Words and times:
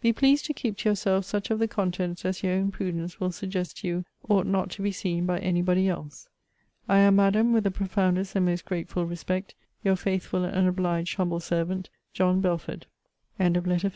Be 0.00 0.12
pleased 0.12 0.46
to 0.46 0.52
keep 0.52 0.78
to 0.78 0.88
yourself 0.88 1.24
such 1.26 1.48
of 1.48 1.60
the 1.60 1.68
contents 1.68 2.24
as 2.24 2.42
your 2.42 2.54
own 2.54 2.72
prudence 2.72 3.20
will 3.20 3.30
suggest 3.30 3.76
to 3.78 3.86
you 3.86 4.04
ought 4.28 4.44
not 4.44 4.68
to 4.70 4.82
be 4.82 4.90
seen 4.90 5.26
by 5.26 5.38
any 5.38 5.62
body 5.62 5.88
else. 5.88 6.26
I 6.88 6.98
am, 6.98 7.14
Madam, 7.14 7.52
with 7.52 7.62
the 7.62 7.70
profoundest 7.70 8.34
and 8.34 8.46
most 8.46 8.64
grateful 8.64 9.04
respect, 9.06 9.54
Your 9.84 9.94
faithful 9.94 10.42
and 10.44 10.66
obliged 10.66 11.14
humble 11.18 11.38
servant, 11.38 11.88
JOHN 12.14 12.40
BELFORD. 12.40 12.86
LETTER 13.38 13.60
LI 13.60 13.68
LORD 13.70 13.84
M. 13.84 13.88